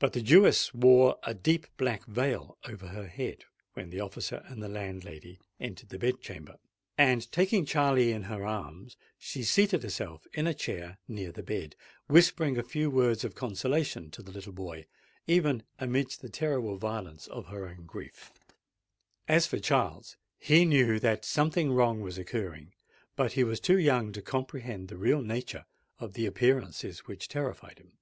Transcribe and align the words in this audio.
But 0.00 0.14
the 0.14 0.20
Jewess 0.20 0.74
wore 0.74 1.16
a 1.22 1.32
deep 1.32 1.68
black 1.76 2.04
veil 2.06 2.58
over 2.66 2.88
her 2.88 3.06
head, 3.06 3.44
when 3.74 3.90
the 3.90 4.00
officer 4.00 4.42
and 4.48 4.60
the 4.60 4.68
landlady 4.68 5.38
entered 5.60 5.90
the 5.90 5.98
bed 6.00 6.20
chamber; 6.20 6.56
and, 6.98 7.30
taking 7.30 7.64
Charley 7.64 8.10
in 8.10 8.24
her 8.24 8.44
arms, 8.44 8.96
she 9.20 9.44
seated 9.44 9.84
herself 9.84 10.26
in 10.34 10.48
a 10.48 10.54
chair 10.54 10.98
near 11.06 11.30
the 11.30 11.44
bed, 11.44 11.76
whispering 12.08 12.58
a 12.58 12.64
few 12.64 12.90
words 12.90 13.22
of 13.22 13.36
consolation 13.36 14.10
to 14.10 14.22
the 14.24 14.32
little 14.32 14.52
boy 14.52 14.86
even 15.28 15.62
amidst 15.78 16.20
the 16.20 16.28
terrible 16.28 16.76
violence 16.76 17.28
of 17.28 17.46
her 17.46 17.68
own 17.68 17.86
grief. 17.86 18.32
As 19.28 19.46
for 19.46 19.60
Charles, 19.60 20.16
he 20.36 20.64
knew 20.64 20.98
that 20.98 21.24
something 21.24 21.70
wrong 21.70 22.00
was 22.00 22.18
occurring; 22.18 22.72
but 23.14 23.34
he 23.34 23.44
was 23.44 23.60
too 23.60 23.78
young 23.78 24.10
to 24.14 24.20
comprehend 24.20 24.88
the 24.88 24.98
real 24.98 25.22
nature 25.22 25.64
of 26.00 26.14
the 26.14 26.26
appearances 26.26 27.06
which 27.06 27.28
terrified 27.28 27.78
him. 27.78 27.98